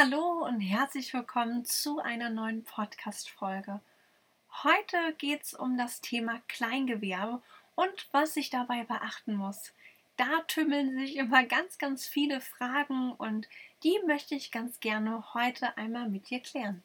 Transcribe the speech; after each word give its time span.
Hallo 0.00 0.44
und 0.46 0.60
herzlich 0.60 1.12
willkommen 1.12 1.64
zu 1.64 1.98
einer 1.98 2.30
neuen 2.30 2.62
Podcast-Folge. 2.62 3.80
Heute 4.62 4.96
geht 5.18 5.42
es 5.42 5.54
um 5.54 5.76
das 5.76 6.00
Thema 6.00 6.40
Kleingewerbe 6.46 7.42
und 7.74 8.06
was 8.12 8.36
ich 8.36 8.48
dabei 8.48 8.84
beachten 8.84 9.34
muss. 9.34 9.72
Da 10.16 10.42
tümmeln 10.46 10.96
sich 10.96 11.16
immer 11.16 11.42
ganz, 11.42 11.78
ganz 11.78 12.06
viele 12.06 12.40
Fragen 12.40 13.10
und 13.10 13.48
die 13.82 13.98
möchte 14.06 14.36
ich 14.36 14.52
ganz 14.52 14.78
gerne 14.78 15.34
heute 15.34 15.76
einmal 15.76 16.08
mit 16.08 16.30
dir 16.30 16.38
klären. 16.38 16.84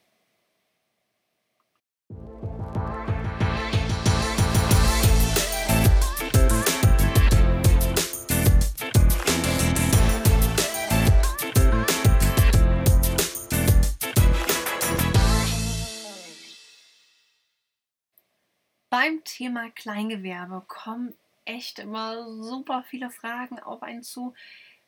Beim 18.93 19.23
Thema 19.23 19.71
Kleingewerbe 19.71 20.63
kommen 20.67 21.15
echt 21.45 21.79
immer 21.79 22.31
super 22.43 22.83
viele 22.87 23.09
Fragen 23.09 23.57
auf 23.57 23.81
einen 23.81 24.03
zu. 24.03 24.35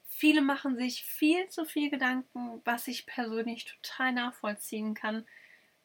Viele 0.06 0.44
machen 0.44 0.78
sich 0.78 1.04
viel 1.04 1.48
zu 1.48 1.66
viel 1.66 1.90
Gedanken, 1.90 2.62
was 2.66 2.88
ich 2.88 3.08
persönlich 3.08 3.66
total 3.66 4.12
nachvollziehen 4.12 4.94
kann, 4.94 5.26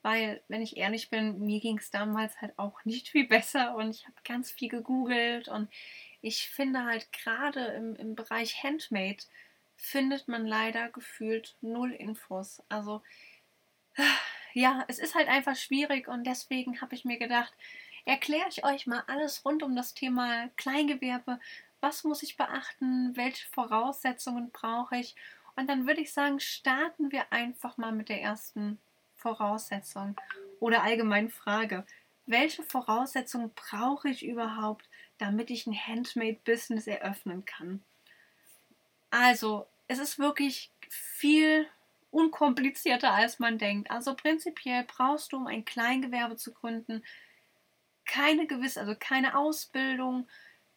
weil, 0.02 0.42
wenn 0.48 0.60
ich 0.60 0.76
ehrlich 0.76 1.08
bin, 1.08 1.40
mir 1.46 1.60
ging 1.60 1.78
es 1.78 1.90
damals 1.90 2.38
halt 2.42 2.52
auch 2.58 2.84
nicht 2.84 3.08
viel 3.08 3.26
besser 3.26 3.74
und 3.74 3.88
ich 3.88 4.04
habe 4.04 4.16
ganz 4.22 4.50
viel 4.50 4.68
gegoogelt 4.68 5.48
und 5.48 5.70
ich 6.20 6.50
finde 6.50 6.84
halt 6.84 7.10
gerade 7.14 7.68
im, 7.68 7.96
im 7.96 8.16
Bereich 8.16 8.62
Handmade 8.62 9.24
findet 9.76 10.28
man 10.28 10.44
leider 10.44 10.90
gefühlt 10.90 11.56
null 11.62 11.92
Infos. 11.92 12.62
Also 12.68 13.00
ja, 14.52 14.84
es 14.88 14.98
ist 14.98 15.14
halt 15.14 15.28
einfach 15.28 15.56
schwierig 15.56 16.06
und 16.06 16.24
deswegen 16.24 16.82
habe 16.82 16.94
ich 16.94 17.06
mir 17.06 17.18
gedacht, 17.18 17.54
erkläre 18.04 18.48
ich 18.48 18.64
euch 18.64 18.86
mal 18.86 19.02
alles 19.06 19.44
rund 19.44 19.62
um 19.62 19.76
das 19.76 19.94
Thema 19.94 20.48
Kleingewerbe. 20.56 21.38
Was 21.80 22.04
muss 22.04 22.22
ich 22.22 22.36
beachten? 22.36 23.16
Welche 23.16 23.46
Voraussetzungen 23.48 24.50
brauche 24.50 24.96
ich? 24.96 25.14
Und 25.56 25.68
dann 25.68 25.86
würde 25.86 26.00
ich 26.00 26.12
sagen, 26.12 26.40
starten 26.40 27.12
wir 27.12 27.32
einfach 27.32 27.76
mal 27.76 27.92
mit 27.92 28.08
der 28.08 28.22
ersten 28.22 28.78
Voraussetzung 29.16 30.16
oder 30.58 30.82
allgemein 30.82 31.30
Frage. 31.30 31.84
Welche 32.26 32.62
Voraussetzungen 32.62 33.50
brauche 33.54 34.08
ich 34.08 34.24
überhaupt, 34.24 34.88
damit 35.18 35.50
ich 35.50 35.66
ein 35.66 35.74
Handmade-Business 35.74 36.86
eröffnen 36.86 37.44
kann? 37.44 37.82
Also, 39.10 39.66
es 39.88 39.98
ist 39.98 40.18
wirklich 40.18 40.70
viel 40.88 41.66
unkomplizierter, 42.10 43.12
als 43.12 43.38
man 43.38 43.58
denkt. 43.58 43.90
Also 43.90 44.14
prinzipiell 44.14 44.84
brauchst 44.84 45.32
du, 45.32 45.36
um 45.36 45.46
ein 45.46 45.64
Kleingewerbe 45.64 46.36
zu 46.36 46.52
gründen, 46.52 47.02
keine 48.10 48.48
gewisse, 48.48 48.80
also 48.80 48.96
keine 48.98 49.38
Ausbildung, 49.38 50.26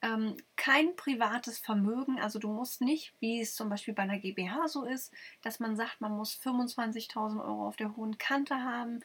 ähm, 0.03 0.37
kein 0.55 0.95
privates 0.95 1.57
Vermögen. 1.57 2.19
Also 2.19 2.37
du 2.37 2.47
musst 2.47 2.79
nicht, 2.79 3.11
wie 3.21 3.41
es 3.41 3.55
zum 3.55 3.69
Beispiel 3.69 3.95
bei 3.95 4.03
einer 4.03 4.19
GBH 4.19 4.67
so 4.67 4.85
ist, 4.85 5.11
dass 5.41 5.59
man 5.59 5.75
sagt, 5.75 5.99
man 5.99 6.11
muss 6.11 6.35
25.000 6.35 7.43
Euro 7.43 7.67
auf 7.67 7.75
der 7.75 7.95
hohen 7.95 8.19
Kante 8.19 8.55
haben. 8.55 8.99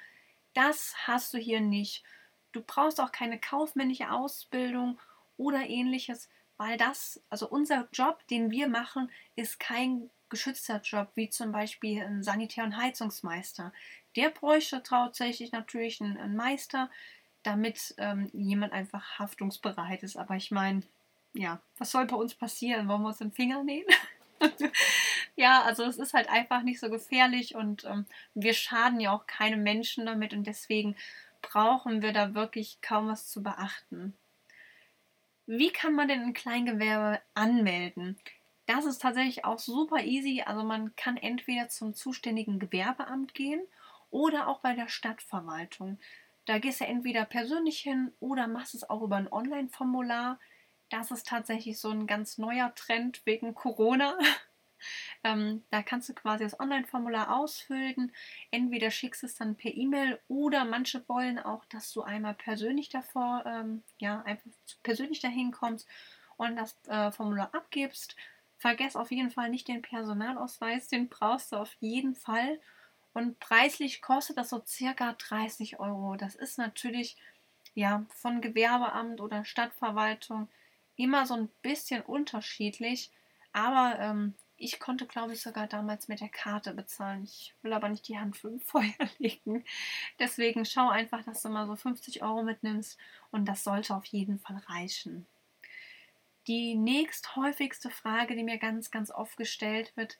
Das 0.52 0.94
hast 1.06 1.32
du 1.32 1.38
hier 1.38 1.62
nicht. 1.62 2.04
Du 2.52 2.60
brauchst 2.60 3.00
auch 3.00 3.12
keine 3.12 3.40
kaufmännische 3.40 4.10
Ausbildung 4.10 5.00
oder 5.38 5.66
ähnliches, 5.66 6.28
weil 6.58 6.76
das, 6.76 7.22
also 7.30 7.48
unser 7.48 7.88
Job, 7.92 8.26
den 8.28 8.50
wir 8.50 8.68
machen, 8.68 9.10
ist 9.36 9.58
kein 9.58 10.10
geschützter 10.28 10.82
Job, 10.82 11.12
wie 11.14 11.30
zum 11.30 11.50
Beispiel 11.50 12.02
ein 12.02 12.22
Sanitär- 12.22 12.64
und 12.64 12.76
Heizungsmeister. 12.76 13.72
Der 14.16 14.28
bräuchte 14.28 14.82
tatsächlich 14.82 15.52
natürlich 15.52 16.02
einen, 16.02 16.18
einen 16.18 16.36
Meister, 16.36 16.90
damit 17.42 17.94
ähm, 17.98 18.30
jemand 18.32 18.72
einfach 18.72 19.18
haftungsbereit 19.18 20.02
ist. 20.02 20.16
Aber 20.16 20.36
ich 20.36 20.50
meine, 20.50 20.82
ja, 21.34 21.60
was 21.76 21.90
soll 21.90 22.06
bei 22.06 22.16
uns 22.16 22.34
passieren? 22.34 22.88
Wollen 22.88 23.02
wir 23.02 23.08
uns 23.08 23.18
den 23.18 23.32
Finger 23.32 23.62
nähen? 23.62 23.86
ja, 25.36 25.62
also 25.62 25.84
es 25.84 25.98
ist 25.98 26.14
halt 26.14 26.28
einfach 26.28 26.62
nicht 26.62 26.80
so 26.80 26.90
gefährlich 26.90 27.54
und 27.54 27.84
ähm, 27.84 28.06
wir 28.34 28.54
schaden 28.54 29.00
ja 29.00 29.12
auch 29.12 29.26
keinem 29.26 29.62
Menschen 29.62 30.06
damit 30.06 30.32
und 30.32 30.46
deswegen 30.46 30.96
brauchen 31.42 32.02
wir 32.02 32.12
da 32.12 32.34
wirklich 32.34 32.80
kaum 32.80 33.08
was 33.08 33.28
zu 33.28 33.42
beachten. 33.42 34.14
Wie 35.46 35.70
kann 35.70 35.94
man 35.94 36.08
denn 36.08 36.22
ein 36.22 36.34
Kleingewerbe 36.34 37.20
anmelden? 37.34 38.18
Das 38.66 38.84
ist 38.84 39.00
tatsächlich 39.00 39.46
auch 39.46 39.58
super 39.58 40.02
easy. 40.04 40.42
Also 40.44 40.62
man 40.62 40.94
kann 40.94 41.16
entweder 41.16 41.68
zum 41.70 41.94
zuständigen 41.94 42.58
Gewerbeamt 42.58 43.32
gehen 43.32 43.62
oder 44.10 44.46
auch 44.46 44.60
bei 44.60 44.74
der 44.74 44.88
Stadtverwaltung. 44.88 45.98
Da 46.48 46.58
gehst 46.58 46.80
du 46.80 46.86
entweder 46.86 47.26
persönlich 47.26 47.78
hin 47.80 48.10
oder 48.20 48.46
machst 48.46 48.74
es 48.74 48.88
auch 48.88 49.02
über 49.02 49.16
ein 49.16 49.30
Online-Formular. 49.30 50.40
Das 50.88 51.10
ist 51.10 51.26
tatsächlich 51.26 51.78
so 51.78 51.90
ein 51.90 52.06
ganz 52.06 52.38
neuer 52.38 52.74
Trend 52.74 53.20
wegen 53.26 53.52
Corona. 53.52 54.16
ähm, 55.24 55.62
da 55.68 55.82
kannst 55.82 56.08
du 56.08 56.14
quasi 56.14 56.44
das 56.44 56.58
Online-Formular 56.58 57.36
ausfüllen. 57.36 58.12
Entweder 58.50 58.90
schickst 58.90 59.24
es 59.24 59.34
dann 59.34 59.56
per 59.56 59.74
E-Mail 59.74 60.18
oder 60.28 60.64
manche 60.64 61.06
wollen 61.06 61.38
auch, 61.38 61.66
dass 61.66 61.92
du 61.92 62.00
einmal 62.00 62.32
persönlich 62.32 62.88
davor, 62.88 63.44
ähm, 63.44 63.82
ja, 63.98 64.22
einfach 64.22 64.50
persönlich 64.82 65.20
dahin 65.20 65.52
kommst 65.52 65.86
und 66.38 66.56
das 66.56 66.74
äh, 66.86 67.12
Formular 67.12 67.54
abgibst. 67.54 68.16
Vergess 68.56 68.96
auf 68.96 69.10
jeden 69.10 69.30
Fall 69.30 69.50
nicht 69.50 69.68
den 69.68 69.82
Personalausweis, 69.82 70.88
den 70.88 71.10
brauchst 71.10 71.52
du 71.52 71.56
auf 71.56 71.76
jeden 71.80 72.14
Fall. 72.14 72.58
Und 73.18 73.40
preislich 73.40 74.00
kostet 74.00 74.36
das 74.38 74.50
so 74.50 74.62
circa 74.64 75.14
30 75.14 75.80
Euro. 75.80 76.14
Das 76.14 76.36
ist 76.36 76.56
natürlich 76.56 77.16
ja 77.74 78.06
von 78.14 78.40
Gewerbeamt 78.40 79.20
oder 79.20 79.44
Stadtverwaltung 79.44 80.46
immer 80.94 81.26
so 81.26 81.34
ein 81.34 81.48
bisschen 81.60 82.02
unterschiedlich. 82.02 83.10
Aber 83.52 83.98
ähm, 83.98 84.34
ich 84.56 84.78
konnte, 84.78 85.04
glaube 85.04 85.32
ich, 85.32 85.42
sogar 85.42 85.66
damals 85.66 86.06
mit 86.06 86.20
der 86.20 86.28
Karte 86.28 86.72
bezahlen. 86.72 87.24
Ich 87.24 87.56
will 87.62 87.72
aber 87.72 87.88
nicht 87.88 88.06
die 88.06 88.16
Hand 88.16 88.36
für 88.36 88.50
ein 88.50 88.60
Feuer 88.64 88.94
legen. 89.18 89.64
Deswegen 90.20 90.64
schau 90.64 90.88
einfach, 90.88 91.24
dass 91.24 91.42
du 91.42 91.48
mal 91.48 91.66
so 91.66 91.74
50 91.74 92.22
Euro 92.22 92.44
mitnimmst 92.44 92.96
und 93.32 93.46
das 93.46 93.64
sollte 93.64 93.96
auf 93.96 94.04
jeden 94.04 94.38
Fall 94.38 94.58
reichen. 94.68 95.26
Die 96.46 96.76
nächsthäufigste 96.76 97.90
Frage, 97.90 98.36
die 98.36 98.44
mir 98.44 98.58
ganz, 98.58 98.92
ganz 98.92 99.10
oft 99.10 99.36
gestellt 99.36 99.96
wird, 99.96 100.18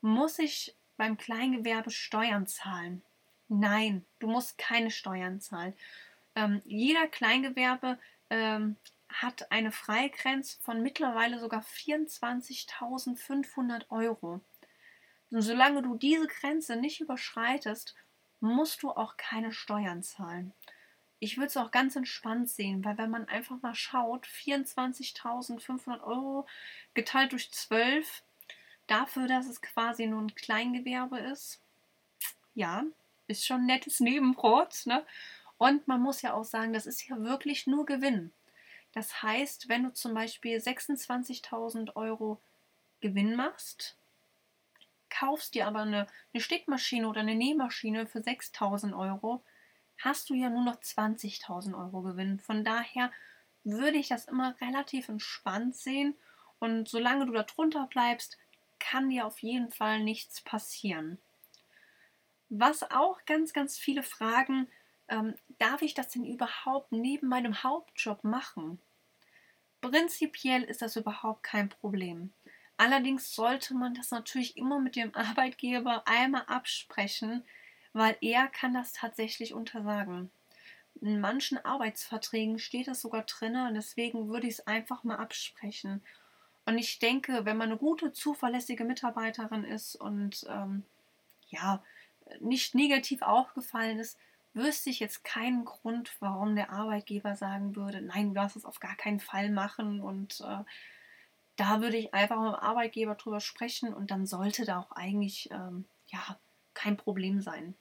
muss 0.00 0.38
ich 0.38 0.76
beim 0.98 1.16
Kleingewerbe 1.16 1.90
Steuern 1.90 2.46
zahlen? 2.46 3.02
Nein, 3.48 4.04
du 4.18 4.28
musst 4.28 4.58
keine 4.58 4.90
Steuern 4.90 5.40
zahlen. 5.40 5.72
Ähm, 6.34 6.60
jeder 6.66 7.06
Kleingewerbe 7.06 7.98
ähm, 8.28 8.76
hat 9.08 9.50
eine 9.50 9.72
Freigrenze 9.72 10.58
von 10.60 10.82
mittlerweile 10.82 11.38
sogar 11.38 11.62
24.500 11.62 13.86
Euro. 13.88 14.42
Und 15.30 15.42
solange 15.42 15.82
du 15.82 15.96
diese 15.96 16.26
Grenze 16.26 16.76
nicht 16.76 17.00
überschreitest, 17.00 17.94
musst 18.40 18.82
du 18.82 18.90
auch 18.90 19.16
keine 19.16 19.52
Steuern 19.52 20.02
zahlen. 20.02 20.52
Ich 21.20 21.36
würde 21.36 21.48
es 21.48 21.56
auch 21.56 21.72
ganz 21.72 21.96
entspannt 21.96 22.48
sehen, 22.48 22.84
weil 22.84 22.96
wenn 22.96 23.10
man 23.10 23.26
einfach 23.26 23.60
mal 23.60 23.74
schaut, 23.74 24.24
24.500 24.26 26.04
Euro 26.04 26.46
geteilt 26.94 27.32
durch 27.32 27.50
12 27.50 28.22
dafür, 28.88 29.28
dass 29.28 29.46
es 29.46 29.62
quasi 29.62 30.06
nur 30.06 30.20
ein 30.20 30.34
Kleingewerbe 30.34 31.18
ist, 31.18 31.60
ja, 32.54 32.84
ist 33.28 33.46
schon 33.46 33.62
ein 33.62 33.66
nettes 33.66 34.00
Nebenbrot. 34.00 34.86
Ne? 34.86 35.04
Und 35.58 35.86
man 35.86 36.02
muss 36.02 36.22
ja 36.22 36.34
auch 36.34 36.44
sagen, 36.44 36.72
das 36.72 36.86
ist 36.86 37.06
ja 37.08 37.22
wirklich 37.22 37.66
nur 37.66 37.86
Gewinn. 37.86 38.32
Das 38.92 39.22
heißt, 39.22 39.68
wenn 39.68 39.84
du 39.84 39.92
zum 39.92 40.14
Beispiel 40.14 40.58
26.000 40.58 41.94
Euro 41.94 42.40
Gewinn 43.00 43.36
machst, 43.36 43.96
kaufst 45.10 45.54
dir 45.54 45.66
aber 45.66 45.80
eine, 45.80 46.06
eine 46.32 46.40
Stickmaschine 46.40 47.08
oder 47.08 47.20
eine 47.20 47.34
Nähmaschine 47.34 48.06
für 48.06 48.18
6.000 48.18 48.98
Euro, 48.98 49.42
hast 49.98 50.30
du 50.30 50.34
ja 50.34 50.48
nur 50.48 50.64
noch 50.64 50.80
20.000 50.80 51.76
Euro 51.78 52.02
Gewinn. 52.02 52.40
Von 52.40 52.64
daher 52.64 53.12
würde 53.64 53.98
ich 53.98 54.08
das 54.08 54.26
immer 54.26 54.54
relativ 54.60 55.08
entspannt 55.08 55.76
sehen. 55.76 56.16
Und 56.58 56.88
solange 56.88 57.26
du 57.26 57.32
da 57.32 57.42
drunter 57.42 57.86
bleibst, 57.86 58.38
kann 58.78 59.10
dir 59.10 59.26
auf 59.26 59.40
jeden 59.40 59.70
Fall 59.70 60.02
nichts 60.02 60.40
passieren. 60.40 61.18
Was 62.50 62.82
auch 62.90 63.24
ganz, 63.26 63.52
ganz 63.52 63.78
viele 63.78 64.02
fragen, 64.02 64.68
ähm, 65.08 65.34
darf 65.58 65.82
ich 65.82 65.94
das 65.94 66.08
denn 66.08 66.24
überhaupt 66.24 66.92
neben 66.92 67.28
meinem 67.28 67.62
Hauptjob 67.62 68.24
machen? 68.24 68.80
Prinzipiell 69.80 70.62
ist 70.62 70.82
das 70.82 70.96
überhaupt 70.96 71.42
kein 71.42 71.68
Problem. 71.68 72.32
Allerdings 72.76 73.34
sollte 73.34 73.74
man 73.74 73.94
das 73.94 74.10
natürlich 74.12 74.56
immer 74.56 74.78
mit 74.80 74.96
dem 74.96 75.14
Arbeitgeber 75.14 76.06
einmal 76.06 76.44
absprechen, 76.46 77.44
weil 77.92 78.16
er 78.20 78.48
kann 78.48 78.74
das 78.74 78.92
tatsächlich 78.92 79.52
untersagen. 79.54 80.30
In 81.00 81.20
manchen 81.20 81.58
Arbeitsverträgen 81.64 82.58
steht 82.58 82.88
das 82.88 83.00
sogar 83.00 83.22
drin 83.24 83.56
und 83.56 83.74
deswegen 83.74 84.28
würde 84.28 84.46
ich 84.46 84.54
es 84.54 84.66
einfach 84.66 85.04
mal 85.04 85.16
absprechen. 85.16 86.02
Und 86.68 86.76
ich 86.76 86.98
denke, 86.98 87.46
wenn 87.46 87.56
man 87.56 87.70
eine 87.70 87.78
gute, 87.78 88.12
zuverlässige 88.12 88.84
Mitarbeiterin 88.84 89.64
ist 89.64 89.96
und 89.96 90.44
ähm, 90.50 90.84
ja, 91.48 91.82
nicht 92.40 92.74
negativ 92.74 93.22
aufgefallen 93.22 93.98
ist, 93.98 94.18
wüsste 94.52 94.90
ich 94.90 95.00
jetzt 95.00 95.24
keinen 95.24 95.64
Grund, 95.64 96.14
warum 96.20 96.56
der 96.56 96.70
Arbeitgeber 96.70 97.36
sagen 97.36 97.74
würde, 97.74 98.02
nein, 98.02 98.28
du 98.28 98.34
darfst 98.34 98.54
es 98.54 98.66
auf 98.66 98.80
gar 98.80 98.96
keinen 98.96 99.18
Fall 99.18 99.48
machen 99.48 100.02
und 100.02 100.42
äh, 100.42 100.62
da 101.56 101.80
würde 101.80 101.96
ich 101.96 102.12
einfach 102.12 102.36
mit 102.38 102.52
dem 102.52 102.56
Arbeitgeber 102.56 103.14
drüber 103.14 103.40
sprechen 103.40 103.94
und 103.94 104.10
dann 104.10 104.26
sollte 104.26 104.66
da 104.66 104.80
auch 104.80 104.92
eigentlich 104.92 105.50
ähm, 105.50 105.86
ja 106.08 106.38
kein 106.74 106.98
Problem 106.98 107.40
sein. 107.40 107.76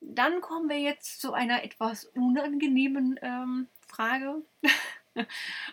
Dann 0.00 0.40
kommen 0.40 0.70
wir 0.70 0.80
jetzt 0.80 1.20
zu 1.20 1.34
einer 1.34 1.62
etwas 1.62 2.06
unangenehmen 2.06 3.20
ähm, 3.20 3.68
Frage. 3.86 4.40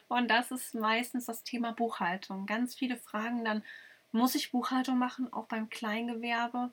und 0.08 0.28
das 0.30 0.52
ist 0.52 0.76
meistens 0.76 1.26
das 1.26 1.44
Thema 1.44 1.72
Buchhaltung. 1.72 2.46
Ganz 2.46 2.76
viele 2.76 2.98
fragen 2.98 3.46
dann, 3.46 3.64
muss 4.12 4.36
ich 4.36 4.52
Buchhaltung 4.52 4.98
machen, 4.98 5.32
auch 5.32 5.46
beim 5.46 5.70
Kleingewerbe? 5.70 6.72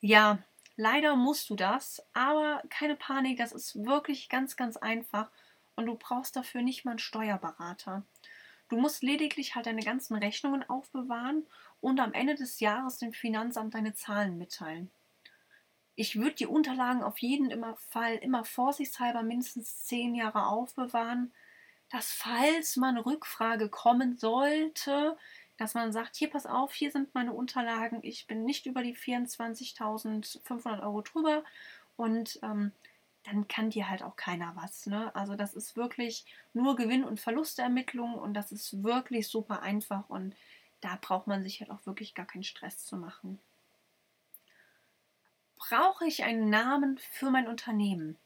Ja, 0.00 0.38
leider 0.76 1.16
musst 1.16 1.50
du 1.50 1.56
das, 1.56 2.02
aber 2.14 2.62
keine 2.70 2.96
Panik, 2.96 3.38
das 3.38 3.52
ist 3.52 3.84
wirklich 3.84 4.28
ganz, 4.28 4.56
ganz 4.56 4.76
einfach 4.76 5.30
und 5.76 5.86
du 5.86 5.94
brauchst 5.94 6.36
dafür 6.36 6.62
nicht 6.62 6.84
mal 6.84 6.92
einen 6.92 6.98
Steuerberater. 6.98 8.02
Du 8.68 8.76
musst 8.76 9.02
lediglich 9.02 9.54
halt 9.54 9.66
deine 9.66 9.82
ganzen 9.82 10.16
Rechnungen 10.16 10.68
aufbewahren 10.68 11.46
und 11.80 12.00
am 12.00 12.12
Ende 12.12 12.34
des 12.34 12.60
Jahres 12.60 12.98
dem 12.98 13.12
Finanzamt 13.12 13.74
deine 13.74 13.94
Zahlen 13.94 14.38
mitteilen. 14.38 14.90
Ich 15.96 16.16
würde 16.16 16.36
die 16.36 16.46
Unterlagen 16.46 17.02
auf 17.02 17.18
jeden 17.18 17.64
Fall 17.90 18.16
immer 18.16 18.44
vorsichtshalber 18.44 19.22
mindestens 19.22 19.84
zehn 19.84 20.14
Jahre 20.14 20.46
aufbewahren, 20.46 21.32
dass 21.90 22.12
falls 22.12 22.78
eine 22.82 23.04
Rückfrage 23.04 23.68
kommen 23.68 24.16
sollte, 24.16 25.16
dass 25.56 25.74
man 25.74 25.92
sagt, 25.92 26.16
hier 26.16 26.30
pass 26.30 26.46
auf, 26.46 26.72
hier 26.72 26.90
sind 26.90 27.14
meine 27.14 27.32
Unterlagen, 27.32 28.00
ich 28.02 28.26
bin 28.26 28.44
nicht 28.44 28.66
über 28.66 28.82
die 28.82 28.94
24.500 28.94 30.82
Euro 30.82 31.02
drüber 31.02 31.42
und 31.96 32.38
ähm, 32.42 32.72
dann 33.24 33.48
kann 33.48 33.70
dir 33.70 33.90
halt 33.90 34.02
auch 34.02 34.16
keiner 34.16 34.54
was. 34.54 34.86
Ne? 34.86 35.14
Also 35.14 35.34
das 35.34 35.54
ist 35.54 35.76
wirklich 35.76 36.24
nur 36.54 36.76
Gewinn- 36.76 37.04
und 37.04 37.20
Verlustermittlung 37.20 38.14
und 38.14 38.34
das 38.34 38.52
ist 38.52 38.82
wirklich 38.82 39.28
super 39.28 39.62
einfach 39.62 40.08
und 40.08 40.34
da 40.80 40.96
braucht 41.00 41.26
man 41.26 41.42
sich 41.42 41.60
halt 41.60 41.70
auch 41.70 41.84
wirklich 41.86 42.14
gar 42.14 42.26
keinen 42.26 42.44
Stress 42.44 42.86
zu 42.86 42.96
machen. 42.96 43.40
Brauche 45.56 46.06
ich 46.06 46.22
einen 46.22 46.50
Namen 46.50 46.98
für 46.98 47.30
mein 47.30 47.48
Unternehmen? 47.48 48.16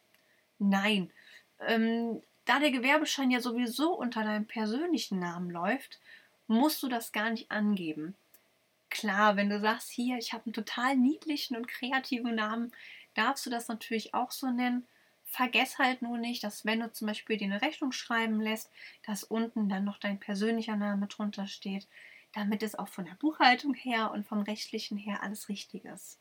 Nein. 0.58 1.10
Ähm, 1.60 2.22
da 2.44 2.58
der 2.58 2.70
Gewerbeschein 2.70 3.30
ja 3.30 3.40
sowieso 3.40 3.94
unter 3.94 4.24
deinem 4.24 4.46
persönlichen 4.46 5.18
Namen 5.18 5.50
läuft, 5.50 6.00
musst 6.46 6.82
du 6.82 6.88
das 6.88 7.12
gar 7.12 7.30
nicht 7.30 7.50
angeben. 7.50 8.14
Klar, 8.90 9.36
wenn 9.36 9.48
du 9.48 9.58
sagst, 9.60 9.90
hier, 9.90 10.18
ich 10.18 10.32
habe 10.32 10.46
einen 10.46 10.52
total 10.52 10.96
niedlichen 10.96 11.56
und 11.56 11.68
kreativen 11.68 12.34
Namen, 12.34 12.72
darfst 13.14 13.46
du 13.46 13.50
das 13.50 13.68
natürlich 13.68 14.12
auch 14.14 14.30
so 14.30 14.50
nennen. 14.50 14.86
Vergess 15.24 15.78
halt 15.78 16.02
nur 16.02 16.18
nicht, 16.18 16.44
dass 16.44 16.66
wenn 16.66 16.80
du 16.80 16.92
zum 16.92 17.06
Beispiel 17.08 17.38
dir 17.38 17.46
eine 17.46 17.62
Rechnung 17.62 17.92
schreiben 17.92 18.40
lässt, 18.40 18.70
dass 19.06 19.24
unten 19.24 19.68
dann 19.68 19.84
noch 19.84 19.98
dein 19.98 20.20
persönlicher 20.20 20.76
Name 20.76 21.06
drunter 21.06 21.46
steht, 21.46 21.86
damit 22.34 22.62
es 22.62 22.74
auch 22.74 22.88
von 22.88 23.06
der 23.06 23.14
Buchhaltung 23.14 23.72
her 23.72 24.10
und 24.10 24.26
vom 24.26 24.42
rechtlichen 24.42 24.98
her 24.98 25.22
alles 25.22 25.48
richtig 25.48 25.84
ist. 25.86 26.18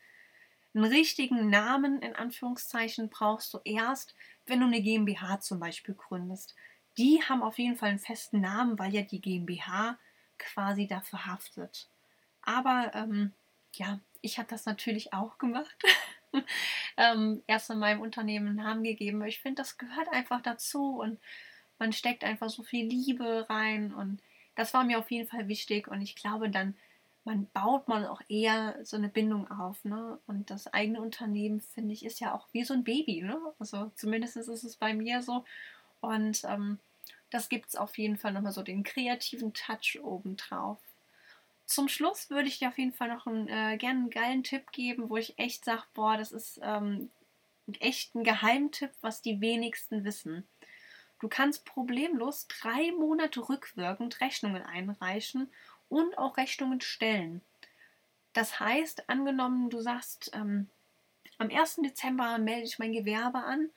Einen 0.74 0.86
richtigen 0.86 1.50
Namen 1.50 2.02
in 2.02 2.16
Anführungszeichen 2.16 3.10
brauchst 3.10 3.54
du 3.54 3.60
erst, 3.66 4.16
wenn 4.46 4.62
du 4.62 4.68
eine 4.68 4.82
GmbH 4.82 5.40
zum 5.42 5.60
Beispiel 5.60 5.96
gründest. 5.96 6.56
Die 6.98 7.22
haben 7.24 7.42
auf 7.42 7.58
jeden 7.58 7.76
Fall 7.76 7.90
einen 7.90 8.00
festen 8.00 8.42
Namen, 8.42 8.80
weil 8.80 8.94
ja 8.94 9.02
die 9.02 9.22
GmbH 9.22 9.98
quasi 10.38 10.88
dafür 10.88 11.26
haftet. 11.26 11.90
Aber 12.42 12.92
ähm, 12.96 13.34
ja, 13.74 14.00
ich 14.22 14.38
habe 14.38 14.48
das 14.50 14.66
natürlich 14.66 15.14
auch 15.14 15.38
gemacht. 15.38 15.76
ähm, 16.98 17.44
erst 17.48 17.70
in 17.70 17.80
meinem 17.80 18.02
Unternehmen 18.02 18.48
einen 18.48 18.56
Namen 18.58 18.84
gegeben. 18.84 19.24
Ich 19.26 19.40
finde, 19.40 19.62
das 19.62 19.78
gehört 19.78 20.10
einfach 20.10 20.42
dazu 20.42 21.00
und 21.00 21.20
man 21.80 21.94
steckt 21.94 22.24
einfach 22.24 22.50
so 22.50 22.64
viel 22.64 22.86
Liebe 22.86 23.48
rein 23.50 23.94
und 23.94 24.22
das 24.56 24.74
war 24.74 24.84
mir 24.84 25.00
auf 25.00 25.10
jeden 25.12 25.28
Fall 25.28 25.48
wichtig 25.48 25.88
und 25.88 26.02
ich 26.02 26.16
glaube 26.16 26.50
dann, 26.50 26.76
man 27.24 27.48
baut 27.54 27.88
man 27.88 28.06
auch 28.06 28.22
eher 28.30 28.80
so 28.84 28.98
eine 28.98 29.10
Bindung 29.10 29.50
auf, 29.52 29.84
ne? 29.86 30.20
Und 30.26 30.50
das 30.50 30.68
eigene 30.68 31.02
Unternehmen, 31.02 31.62
finde 31.62 31.94
ich, 31.94 32.04
ist 32.04 32.20
ja 32.20 32.34
auch 32.34 32.48
wie 32.52 32.64
so 32.64 32.74
ein 32.74 32.84
Baby, 32.84 33.22
ne? 33.22 33.40
Also 33.60 33.92
zumindest 33.96 34.38
ist 34.38 34.48
es 34.48 34.76
bei 34.76 34.94
mir 34.94 35.22
so. 35.22 35.46
Und 36.00 36.44
ähm, 36.46 36.80
das 37.30 37.48
gibt 37.48 37.70
es 37.70 37.76
auf 37.76 37.98
jeden 37.98 38.18
Fall 38.18 38.34
nochmal 38.34 38.52
so 38.52 38.64
den 38.64 38.84
kreativen 38.84 39.54
Touch 39.54 40.00
obendrauf. 40.02 40.80
Zum 41.66 41.88
Schluss 41.88 42.30
würde 42.30 42.48
ich 42.48 42.60
dir 42.60 42.70
auf 42.70 42.78
jeden 42.78 42.94
Fall 42.94 43.08
noch 43.08 43.28
einen, 43.28 43.48
äh, 43.48 43.78
gerne 43.78 44.00
einen 44.00 44.10
geilen 44.10 44.44
Tipp 44.44 44.72
geben, 44.72 45.10
wo 45.10 45.18
ich 45.18 45.38
echt 45.38 45.64
sage, 45.64 45.84
boah, 45.94 46.18
das 46.18 46.32
ist 46.32 46.60
ähm, 46.64 47.12
echt 47.80 48.16
ein 48.16 48.24
Geheimtipp, 48.24 48.92
was 49.02 49.22
die 49.22 49.40
wenigsten 49.42 50.04
wissen. 50.04 50.48
Du 51.20 51.30
kannst 51.30 51.66
problemlos 51.66 52.48
drei 52.48 52.92
Monate 52.94 53.48
rückwirkend 53.48 54.20
Rechnungen 54.22 54.64
einreichen 54.64 55.52
und 55.92 56.18
auch 56.18 56.38
Rechnungen 56.38 56.82
stellen. 56.82 57.42
Das 58.34 58.60
heißt, 58.60 59.10
angenommen, 59.10 59.70
du 59.70 59.82
sagst, 59.82 60.32
ähm, 60.34 60.70
am 61.38 61.50
1. 61.50 61.82
Dezember 61.84 62.38
melde 62.38 62.66
ich 62.66 62.80
mein 62.80 62.94
Gewerbe 62.94 63.40
an 63.40 63.70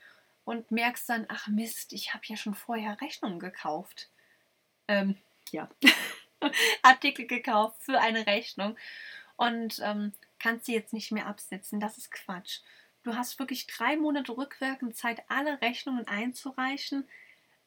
und 0.45 0.71
merkst 0.71 1.09
dann, 1.09 1.27
ach 1.29 1.49
Mist, 1.49 1.93
ich 1.93 2.15
habe 2.15 2.25
ja 2.27 2.37
schon 2.37 2.55
vorher 2.55 3.01
Rechnungen 3.01 3.41
gekauft. 3.41 4.11
Ähm, 4.87 5.17
ja, 5.51 5.69
Artikel 6.83 7.27
gekauft 7.27 7.83
für 7.83 8.01
eine 8.01 8.27
Rechnung 8.27 8.77
und 9.37 9.81
ähm, 9.83 10.13
kannst 10.39 10.67
sie 10.67 10.75
jetzt 10.75 10.93
nicht 10.93 11.11
mehr 11.11 11.27
absetzen. 11.27 11.81
Das 11.81 11.99
ist 11.99 12.13
Quatsch. 12.13 12.61
Du 13.03 13.17
hast 13.17 13.39
wirklich 13.39 13.67
drei 13.67 13.97
Monate 13.97 14.37
rückwirkend 14.37 14.97
Zeit, 14.97 15.23
alle 15.29 15.61
Rechnungen 15.61 16.07
einzureichen. 16.07 17.09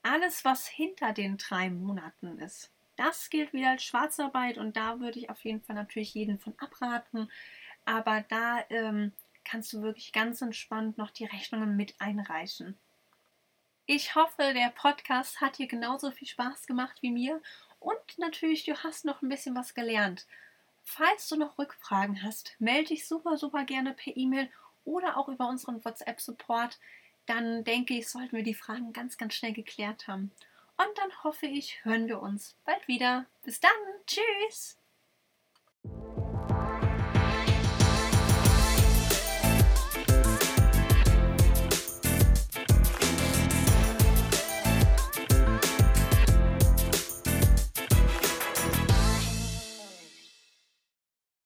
Alles, 0.04 0.46
was 0.46 0.68
hinter 0.68 1.12
den 1.12 1.38
drei 1.38 1.70
Monaten 1.70 2.40
ist, 2.40 2.72
das 2.98 3.30
gilt 3.30 3.54
wieder 3.54 3.72
als 3.72 3.84
Schwarzarbeit 3.84 4.58
und 4.58 4.76
da 4.76 5.00
würde 5.00 5.20
ich 5.20 5.30
auf 5.30 5.44
jeden 5.46 5.62
Fall 5.62 5.76
natürlich 5.76 6.14
jeden 6.14 6.40
von 6.40 6.54
abraten. 6.60 7.32
Aber 7.86 8.26
da 8.28 8.66
ähm, 8.70 9.14
kannst 9.46 9.72
du 9.72 9.82
wirklich 9.82 10.12
ganz 10.12 10.42
entspannt 10.42 10.98
noch 10.98 11.12
die 11.12 11.26
Rechnungen 11.26 11.78
mit 11.78 11.96
einreichen. 12.00 12.78
Ich 13.86 14.16
hoffe, 14.16 14.54
der 14.54 14.70
Podcast 14.76 15.40
hat 15.40 15.58
dir 15.58 15.68
genauso 15.68 16.12
viel 16.12 16.28
Spaß 16.28 16.68
gemacht 16.68 16.98
wie 17.02 17.12
mir 17.12 17.42
und 17.80 18.18
natürlich, 18.18 18.66
du 18.66 18.76
hast 18.84 19.06
noch 19.06 19.22
ein 19.22 19.30
bisschen 19.30 19.56
was 19.56 19.74
gelernt. 19.74 20.26
Falls 20.84 21.30
du 21.30 21.38
noch 21.38 21.58
Rückfragen 21.58 22.24
hast, 22.24 22.56
melde 22.60 22.90
dich 22.90 23.08
super, 23.08 23.38
super 23.38 23.64
gerne 23.64 23.94
per 23.94 24.16
E-Mail 24.18 24.50
oder 24.84 25.18
auch 25.18 25.28
über 25.30 25.48
unseren 25.48 25.84
WhatsApp-Support. 25.84 26.80
Dann 27.26 27.64
denke 27.64 27.94
ich, 27.94 28.10
sollten 28.10 28.36
wir 28.36 28.44
die 28.44 28.54
Fragen 28.54 28.94
ganz, 28.94 29.18
ganz 29.18 29.34
schnell 29.36 29.54
geklärt 29.54 30.08
haben. 30.08 30.32
Und 30.78 30.98
dann 30.98 31.24
hoffe 31.24 31.48
ich, 31.48 31.84
hören 31.84 32.08
wir 32.08 32.22
uns 32.22 32.56
bald 32.66 32.88
wieder. 32.88 33.26
Bis 33.44 33.60
dann. 33.60 33.72
Tschüss. 34.06 34.78